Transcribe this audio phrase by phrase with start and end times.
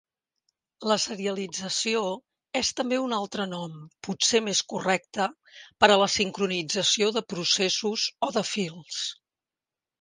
[0.91, 2.01] La serialització
[2.61, 3.77] és també un altre nom,
[4.09, 5.29] potser més correcte,
[5.85, 9.01] per a la sincronització de processos o de fils.